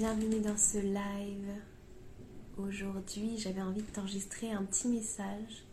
[0.00, 1.50] Bienvenue dans ce live.
[2.56, 5.66] Aujourd'hui, j'avais envie de t'enregistrer un petit message.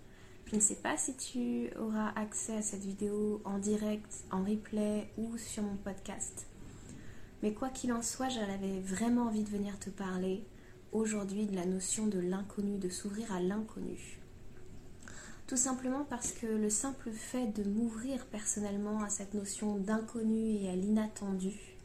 [0.47, 5.07] Je ne sais pas si tu auras accès à cette vidéo en direct, en replay
[5.17, 6.45] ou sur mon podcast.
[7.41, 10.43] Mais quoi qu'il en soit, j'avais vraiment envie de venir te parler
[10.91, 14.19] aujourd'hui de la notion de l'inconnu, de s'ouvrir à l'inconnu.
[15.47, 20.69] Tout simplement parce que le simple fait de m'ouvrir personnellement à cette notion d'inconnu et
[20.69, 21.76] à l'inattendu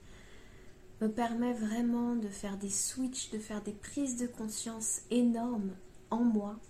[1.03, 5.72] me permet vraiment de faire des switches, de faire des prises de conscience énormes
[6.11, 6.61] en moi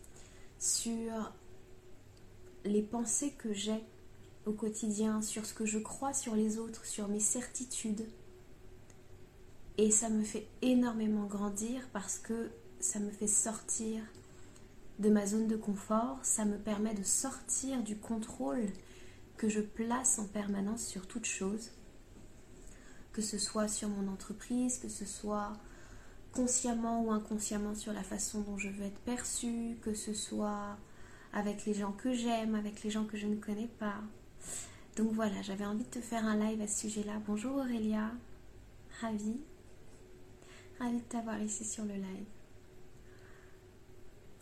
[0.59, 1.35] sur
[2.65, 3.85] les pensées que j'ai
[4.47, 8.07] au quotidien, sur ce que je crois sur les autres, sur mes certitudes.
[9.77, 14.03] Et ça me fait énormément grandir parce que ça me fait sortir
[14.99, 18.67] de ma zone de confort, ça me permet de sortir du contrôle
[19.37, 21.71] que je place en permanence sur toute chose
[23.13, 25.53] que ce soit sur mon entreprise, que ce soit
[26.33, 30.77] consciemment ou inconsciemment sur la façon dont je veux être perçue, que ce soit
[31.33, 34.01] avec les gens que j'aime, avec les gens que je ne connais pas.
[34.97, 37.21] Donc voilà, j'avais envie de te faire un live à ce sujet-là.
[37.27, 38.11] Bonjour Aurélia,
[39.01, 39.41] ravie,
[40.79, 42.27] ravie de t'avoir ici sur le live.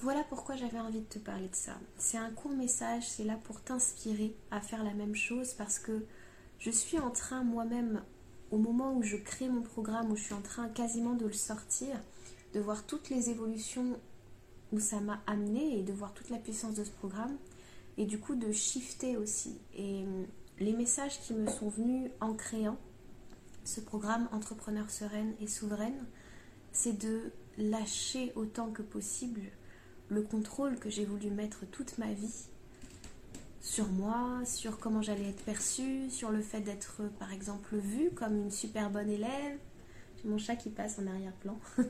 [0.00, 1.78] Voilà pourquoi j'avais envie de te parler de ça.
[1.98, 6.06] C'est un court message, c'est là pour t'inspirer à faire la même chose parce que
[6.58, 8.02] je suis en train moi-même
[8.50, 11.32] au moment où je crée mon programme, où je suis en train quasiment de le
[11.32, 12.00] sortir,
[12.52, 13.98] de voir toutes les évolutions
[14.72, 17.36] où ça m'a amené et de voir toute la puissance de ce programme
[17.96, 19.58] et du coup de shifter aussi.
[19.74, 20.26] Et hum,
[20.58, 22.78] les messages qui me sont venus en créant
[23.64, 26.06] ce programme Entrepreneur sereine et souveraine,
[26.72, 29.42] c'est de lâcher autant que possible
[30.08, 32.48] le contrôle que j'ai voulu mettre toute ma vie
[33.61, 38.36] sur moi, sur comment j'allais être perçue, sur le fait d'être par exemple vue comme
[38.36, 39.58] une super bonne élève.
[40.16, 41.58] J'ai mon chat qui passe en arrière-plan.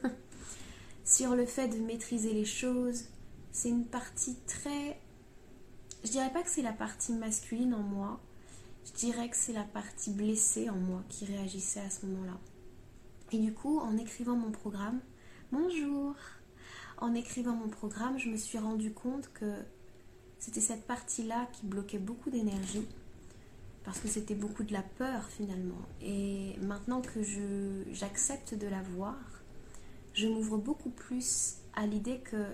[1.05, 3.05] sur le fait de maîtriser les choses.
[3.53, 5.01] C'est une partie très...
[6.05, 8.21] Je dirais pas que c'est la partie masculine en moi.
[8.87, 12.39] Je dirais que c'est la partie blessée en moi qui réagissait à ce moment-là.
[13.33, 15.01] Et du coup, en écrivant mon programme,
[15.53, 16.15] bonjour,
[16.99, 19.55] en écrivant mon programme, je me suis rendu compte que
[20.41, 22.87] c'était cette partie-là qui bloquait beaucoup d'énergie
[23.85, 25.81] parce que c'était beaucoup de la peur finalement.
[26.03, 27.21] Et maintenant que
[27.93, 29.17] j'accepte de la voir,
[30.15, 32.45] je m'ouvre beaucoup plus à l'idée que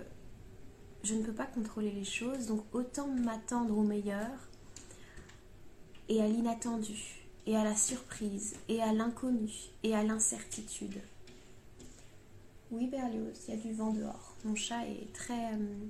[1.03, 4.29] je ne peux pas contrôler les choses, donc autant m'attendre au meilleur
[6.09, 9.51] et à l'inattendu, et à la surprise, et à l'inconnu,
[9.83, 10.99] et à l'incertitude.
[12.71, 14.35] Oui, Berlioz, il y a du vent dehors.
[14.43, 15.85] Mon chat est très, euh,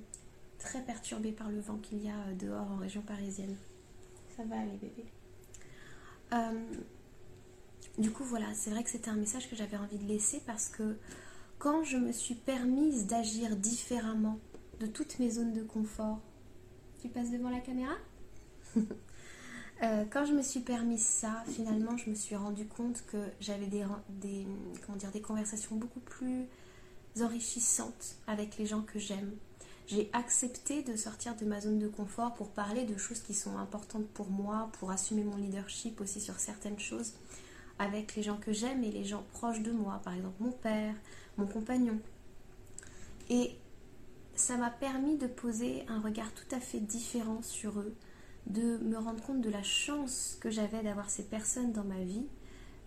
[0.58, 3.56] très perturbée par le vent qu'il y a euh, dehors en région parisienne.
[4.36, 5.04] Ça va aller bébé.
[6.32, 6.64] Euh,
[7.96, 10.68] du coup voilà, c'est vrai que c'était un message que j'avais envie de laisser parce
[10.68, 10.96] que
[11.58, 14.38] quand je me suis permise d'agir différemment
[14.78, 16.20] de toutes mes zones de confort,
[17.00, 17.94] tu passes devant la caméra
[19.82, 23.66] euh, Quand je me suis permise ça, finalement, je me suis rendu compte que j'avais
[23.66, 24.46] des,
[25.22, 26.46] conversations beaucoup plus
[27.20, 29.32] enrichissantes avec les gens que j'aime,
[29.88, 33.56] j'ai accepté de sortir de ma zone de confort pour parler de choses qui sont
[33.56, 37.14] importantes pour moi, pour assumer mon leadership aussi sur certaines choses
[37.78, 40.94] avec les gens que j'aime et les gens proches de moi, par exemple mon père,
[41.38, 41.98] mon compagnon.
[43.30, 43.52] Et
[44.34, 47.94] ça m'a permis de poser un regard tout à fait différent sur eux,
[48.46, 52.26] de me rendre compte de la chance que j'avais d'avoir ces personnes dans ma vie,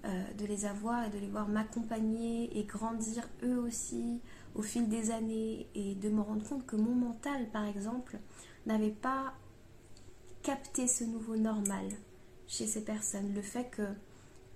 [0.03, 4.19] de les avoir et de les voir m'accompagner et grandir eux aussi,
[4.55, 8.17] au fil des années et de me rendre compte que mon mental, par exemple,
[8.65, 9.33] n'avait pas
[10.43, 11.85] capté ce nouveau normal
[12.47, 13.33] chez ces personnes.
[13.33, 13.83] Le fait que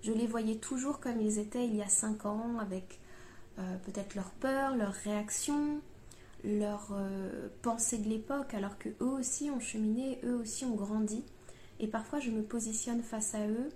[0.02, 3.00] je les voyais toujours comme ils étaient il y a 5 ans, avec
[3.58, 5.80] euh, peut-être leur peur, leurs réactions,
[6.44, 11.24] leurs euh, pensées de l'époque, alors que eux aussi ont cheminé, eux aussi ont grandi.
[11.80, 13.68] Et parfois je me positionne face à eux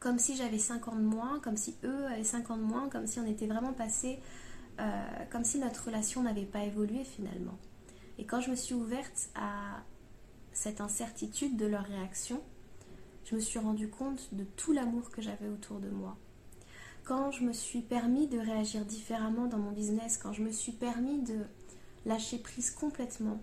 [0.00, 2.88] comme si j'avais 5 ans de moins, comme si eux avaient 5 ans de moins,
[2.88, 4.18] comme si on était vraiment passé
[4.80, 7.58] euh, comme si notre relation n'avait pas évolué finalement.
[8.18, 9.82] Et quand je me suis ouverte à
[10.52, 12.40] cette incertitude de leur réaction,
[13.26, 16.16] je me suis rendu compte de tout l'amour que j'avais autour de moi.
[17.04, 20.72] Quand je me suis permis de réagir différemment dans mon business, quand je me suis
[20.72, 21.44] permis de
[22.06, 23.42] lâcher prise complètement,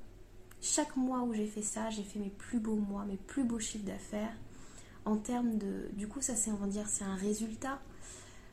[0.59, 3.59] chaque mois où j'ai fait ça, j'ai fait mes plus beaux mois, mes plus beaux
[3.59, 4.35] chiffres d'affaires.
[5.07, 5.89] En termes de.
[5.93, 7.79] Du coup, ça, c'est, on va dire, c'est un résultat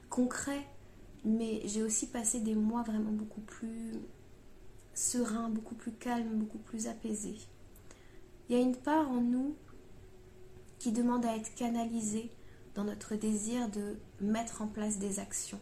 [0.09, 0.65] concret
[1.25, 3.95] mais j'ai aussi passé des mois vraiment beaucoup plus
[4.93, 7.39] sereins, beaucoup plus calmes, beaucoup plus apaisés.
[8.49, 9.57] Il y a une part en nous
[10.79, 12.31] qui demande à être canalisée
[12.75, 15.61] dans notre désir de mettre en place des actions.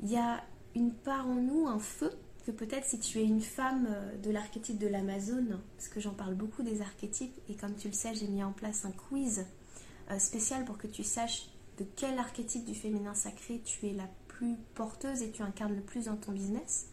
[0.00, 0.44] Il y a
[0.76, 2.12] une part en nous, un feu,
[2.48, 6.14] que peut-être si tu es une femme euh, de l'archétype de l'Amazone, parce que j'en
[6.14, 9.44] parle beaucoup des archétypes, et comme tu le sais, j'ai mis en place un quiz
[10.10, 14.08] euh, spécial pour que tu saches de quel archétype du féminin sacré tu es la
[14.28, 16.86] plus porteuse et tu incarnes le plus dans ton business.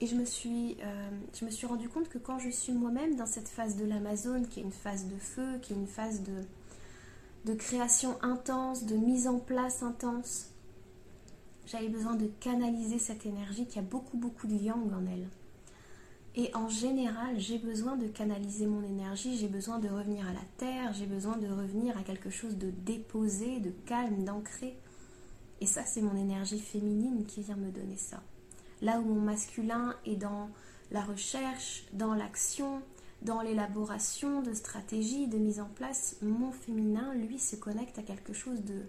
[0.00, 3.16] Et je me suis, euh, je me suis rendu compte que quand je suis moi-même
[3.16, 6.22] dans cette phase de l'Amazone, qui est une phase de feu, qui est une phase
[6.22, 6.44] de,
[7.44, 10.49] de création intense, de mise en place intense,
[11.70, 15.28] j'avais besoin de canaliser cette énergie qui a beaucoup beaucoup de yang en elle.
[16.36, 20.44] Et en général, j'ai besoin de canaliser mon énergie, j'ai besoin de revenir à la
[20.58, 24.76] terre, j'ai besoin de revenir à quelque chose de déposé, de calme, d'ancré.
[25.60, 28.22] Et ça, c'est mon énergie féminine qui vient me donner ça.
[28.80, 30.50] Là où mon masculin est dans
[30.90, 32.80] la recherche, dans l'action,
[33.22, 38.32] dans l'élaboration de stratégies, de mise en place, mon féminin, lui, se connecte à quelque
[38.32, 38.82] chose de,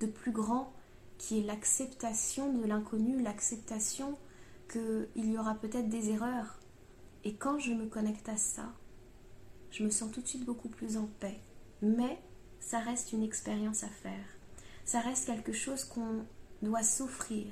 [0.00, 0.72] de plus grand,
[1.18, 4.18] qui est l'acceptation de l'inconnu, l'acceptation
[4.70, 6.58] qu'il y aura peut-être des erreurs.
[7.24, 8.72] Et quand je me connecte à ça,
[9.70, 11.40] je me sens tout de suite beaucoup plus en paix.
[11.82, 12.18] Mais
[12.60, 14.24] ça reste une expérience à faire.
[14.84, 16.24] Ça reste quelque chose qu'on
[16.62, 17.46] doit s'offrir,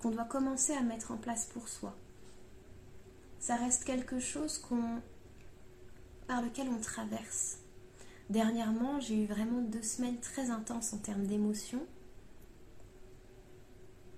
[0.00, 1.96] qu'on doit commencer à mettre en place pour soi.
[3.38, 5.00] Ça reste quelque chose qu'on
[6.26, 7.58] par lequel on traverse.
[8.30, 11.86] Dernièrement, j'ai eu vraiment deux semaines très intenses en termes d'émotions.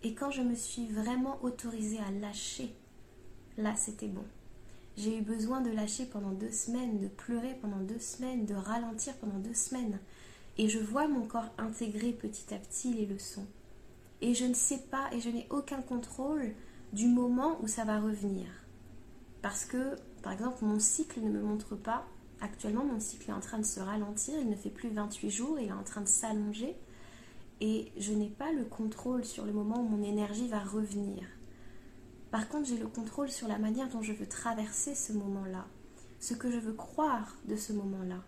[0.07, 2.73] Et quand je me suis vraiment autorisée à lâcher,
[3.59, 4.23] là c'était bon.
[4.97, 9.17] J'ai eu besoin de lâcher pendant deux semaines, de pleurer pendant deux semaines, de ralentir
[9.17, 9.99] pendant deux semaines.
[10.59, 13.49] Et je vois mon corps intégrer petit à petit les leçons
[14.21, 16.55] et je ne sais pas et je n'ai aucun contrôle
[16.93, 18.47] du moment où ça va revenir.
[19.43, 22.07] Parce que, par exemple, mon cycle ne me montre pas,
[22.41, 25.59] actuellement mon cycle est en train de se ralentir, il ne fait plus 28 jours,
[25.59, 26.77] il est en train de s'allonger,
[27.61, 31.25] et je n'ai pas le contrôle sur le moment où mon énergie va revenir.
[32.31, 35.67] Par contre, j'ai le contrôle sur la manière dont je veux traverser ce moment-là,
[36.21, 38.23] ce que je veux croire de ce moment-là.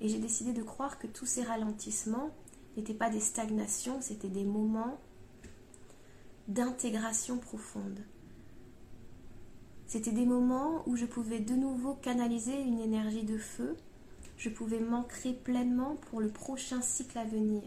[0.00, 2.30] Et j'ai décidé de croire que tous ces ralentissements
[2.76, 5.00] n'étaient pas des stagnations, c'était des moments
[6.48, 8.00] d'intégration profonde.
[9.86, 13.76] C'était des moments où je pouvais de nouveau canaliser une énergie de feu,
[14.36, 17.62] je pouvais m'ancrer pleinement pour le prochain cycle à venir.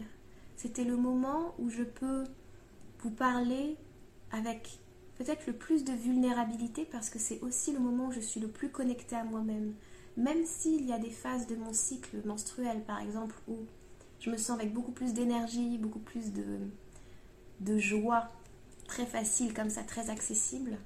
[0.62, 2.26] C'était le moment où je peux
[3.02, 3.78] vous parler
[4.30, 4.80] avec
[5.18, 8.50] peut-être le plus de vulnérabilité parce que c'est aussi le moment où je suis le
[8.50, 9.74] plus connectée à moi-même.
[10.18, 13.56] Même s'il y a des phases de mon cycle menstruel, par exemple, où
[14.20, 18.30] je me sens avec beaucoup plus d'énergie, beaucoup plus de, joie,
[18.86, 20.78] très facile comme ça, très accessible,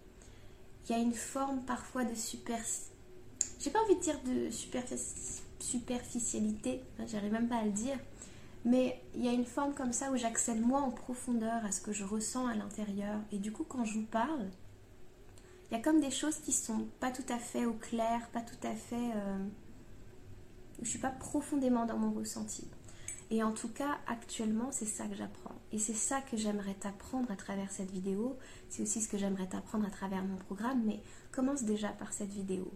[0.85, 2.59] il y a une forme parfois de super...
[3.59, 4.51] J'ai pas envie de dire de
[5.59, 7.97] superficialité, j'arrive même pas à le dire,
[8.65, 11.81] mais il y a une forme comme ça où j'accède moi en profondeur à ce
[11.81, 13.19] que je ressens à l'intérieur.
[13.31, 14.50] Et du coup, quand je vous parle,
[15.69, 18.42] il y a comme des choses qui sont pas tout à fait au clair, pas
[18.42, 19.12] tout à fait...
[19.15, 19.38] Euh,
[20.81, 22.68] je suis pas profondément dans mon ressenti.
[23.31, 25.56] Et en tout cas, actuellement, c'est ça que j'apprends.
[25.71, 28.38] Et c'est ça que j'aimerais t'apprendre à travers cette vidéo.
[28.69, 30.83] C'est aussi ce que j'aimerais t'apprendre à travers mon programme.
[30.86, 31.01] Mais
[31.31, 32.71] commence déjà par cette vidéo.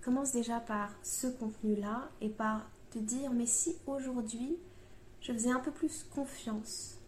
[0.00, 4.56] Commence déjà par ce contenu-là et par te dire, mais si aujourd'hui,
[5.20, 6.98] je faisais un peu plus confiance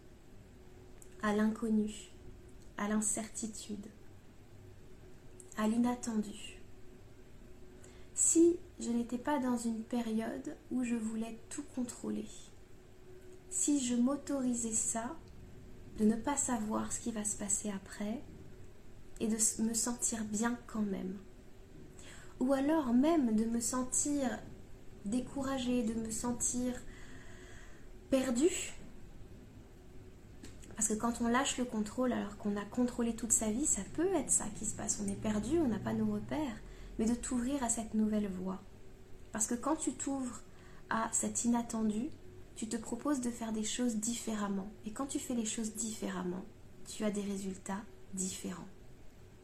[1.21, 2.11] à l'inconnu,
[2.77, 3.87] à l'incertitude,
[5.57, 6.59] à l'inattendu.
[8.13, 12.27] Si je n'étais pas dans une période où je voulais tout contrôler,
[13.49, 15.15] si je m'autorisais ça,
[15.97, 18.23] de ne pas savoir ce qui va se passer après
[19.19, 21.17] et de me sentir bien quand même.
[22.39, 24.39] Ou alors même de me sentir
[25.05, 26.73] découragée, de me sentir
[28.11, 28.73] perdue.
[30.75, 33.81] Parce que quand on lâche le contrôle alors qu'on a contrôlé toute sa vie, ça
[33.93, 35.01] peut être ça qui se passe.
[35.03, 36.57] On est perdu, on n'a pas nos repères,
[36.99, 38.61] mais de t'ouvrir à cette nouvelle voie.
[39.31, 40.41] Parce que quand tu t'ouvres
[40.89, 42.09] à cet inattendu,
[42.55, 44.69] tu te proposes de faire des choses différemment.
[44.85, 46.43] Et quand tu fais les choses différemment,
[46.87, 47.81] tu as des résultats
[48.13, 48.67] différents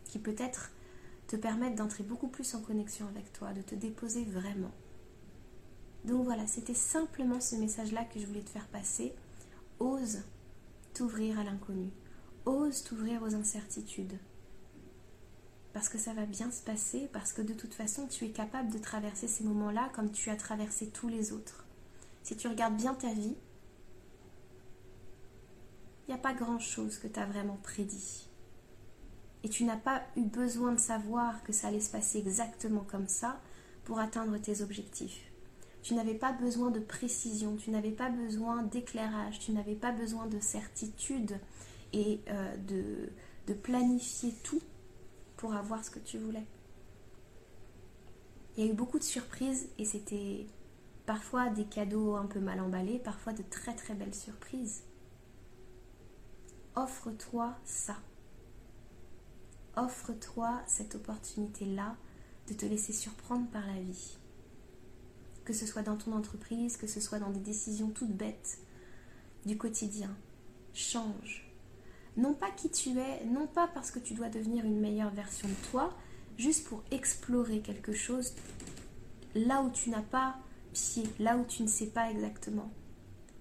[0.04, 0.72] qui peut-être
[1.28, 4.72] te permettent d'entrer beaucoup plus en connexion avec toi, de te déposer vraiment.
[6.08, 9.14] Donc voilà, c'était simplement ce message-là que je voulais te faire passer.
[9.80, 10.24] Ose
[10.96, 11.92] t'ouvrir à l'inconnu.
[12.46, 14.18] Ose t'ouvrir aux incertitudes.
[15.74, 18.72] Parce que ça va bien se passer, parce que de toute façon, tu es capable
[18.72, 21.68] de traverser ces moments-là comme tu as traversé tous les autres
[22.28, 23.38] si tu regardes bien ta vie,
[26.06, 28.28] il n'y a pas grand-chose que tu as vraiment prédit.
[29.44, 33.08] Et tu n'as pas eu besoin de savoir que ça allait se passer exactement comme
[33.08, 33.40] ça
[33.86, 35.27] pour atteindre tes objectifs.
[35.82, 40.28] Tu n'avais pas besoin de précision, tu n'avais pas besoin d'éclairage, tu n'avais pas besoin
[40.28, 41.40] de certitude
[41.94, 43.10] et euh, de,
[43.48, 44.62] de planifier tout
[45.38, 46.46] pour avoir ce que tu voulais.
[48.58, 50.48] Il y a eu beaucoup de surprises et c'était
[51.06, 54.84] parfois des cadeaux un peu mal emballés, parfois de très très belles surprises.
[56.76, 57.96] Offre-toi ça.
[59.76, 61.96] Offre-toi cette opportunité-là
[62.48, 64.18] de te laisser surprendre par la vie.
[65.48, 68.60] Que ce soit dans ton entreprise, que ce soit dans des décisions toutes bêtes
[69.46, 70.14] du quotidien.
[70.74, 71.50] Change.
[72.18, 75.48] Non pas qui tu es, non pas parce que tu dois devenir une meilleure version
[75.48, 75.96] de toi,
[76.38, 78.34] juste pour explorer quelque chose
[79.36, 80.36] là où tu n'as pas
[80.74, 82.70] pied, là où tu ne sais pas exactement.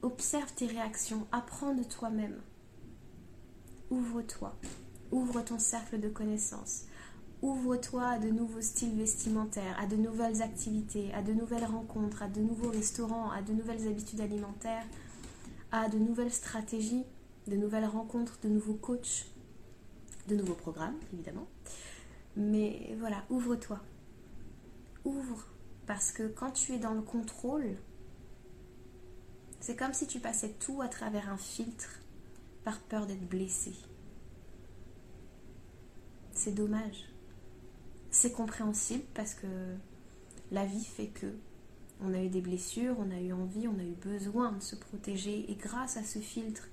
[0.02, 2.40] Observe tes réactions, apprends de toi-même.
[3.90, 4.56] Ouvre-toi,
[5.10, 6.84] ouvre ton cercle de connaissances,
[7.42, 12.28] ouvre-toi à de nouveaux styles vestimentaires, à de nouvelles activités, à de nouvelles rencontres, à
[12.28, 14.86] de nouveaux restaurants, à de nouvelles habitudes alimentaires,
[15.72, 17.04] à de nouvelles stratégies,
[17.46, 19.26] de nouvelles rencontres, de nouveaux coachs,
[20.28, 21.46] de nouveaux programmes, évidemment.
[22.36, 23.80] Mais voilà, ouvre-toi.
[25.04, 25.46] Ouvre.
[25.86, 27.76] Parce que quand tu es dans le contrôle,
[29.60, 32.00] c'est comme si tu passais tout à travers un filtre
[32.64, 33.72] par peur d'être blessé.
[36.32, 37.04] C'est dommage.
[38.16, 39.46] C'est compréhensible parce que
[40.50, 41.26] la vie fait que
[42.00, 44.74] on a eu des blessures, on a eu envie, on a eu besoin de se
[44.74, 46.68] protéger et grâce à ce filtre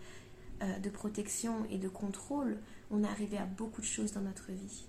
[0.62, 2.57] euh, de protection et de contrôle,
[2.91, 4.85] on est arrivé à beaucoup de choses dans notre vie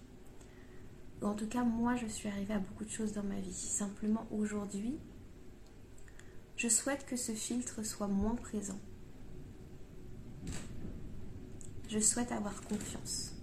[1.22, 3.52] en tout cas, moi, je suis arrivée à beaucoup de choses dans ma vie.
[3.52, 4.98] Simplement, aujourd'hui,
[6.56, 8.78] je souhaite que ce filtre soit moins présent.
[11.88, 13.33] Je souhaite avoir confiance.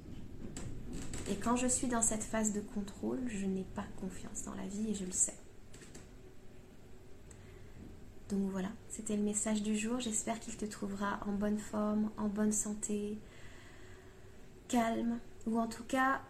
[1.32, 4.68] Et quand je suis dans cette phase de contrôle, je n'ai pas confiance dans la
[4.68, 5.34] vie et je le sais.
[8.30, 10.02] Donc voilà, c'était le message du jour.
[10.02, 13.18] J'espère qu'il te trouvera en bonne forme, en bonne santé,
[14.68, 16.22] calme, ou en tout cas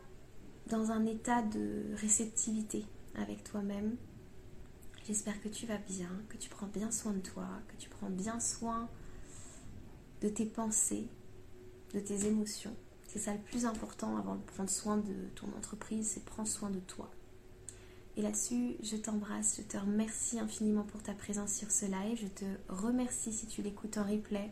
[0.67, 3.96] dans un état de réceptivité avec toi-même.
[5.08, 8.12] J'espère que tu vas bien, que tu prends bien soin de toi, que tu prends
[8.12, 8.88] bien soin
[10.22, 11.08] de tes pensées,
[11.96, 12.75] de tes émotions.
[13.11, 16.69] C'est ça le plus important avant de prendre soin de ton entreprise, c'est prendre soin
[16.69, 17.11] de toi.
[18.15, 22.27] Et là-dessus, je t'embrasse, je te remercie infiniment pour ta présence sur ce live, je
[22.27, 24.49] te remercie si tu l'écoutes en replay.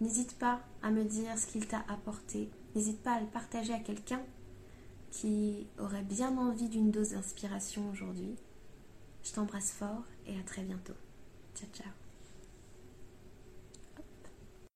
[0.00, 3.80] N'hésite pas à me dire ce qu'il t'a apporté, n'hésite pas à le partager à
[3.80, 4.22] quelqu'un
[5.10, 8.36] qui aurait bien envie d'une dose d'inspiration aujourd'hui.
[9.24, 10.94] Je t'embrasse fort et à très bientôt.
[11.56, 12.07] Ciao ciao.